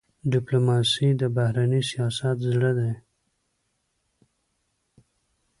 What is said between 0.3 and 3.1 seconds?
ډيپلوماسي د بهرني سیاست زړه دی.